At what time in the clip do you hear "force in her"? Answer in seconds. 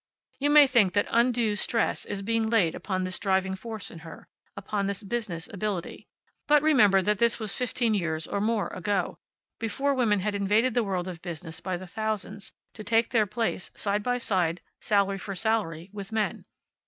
3.53-4.27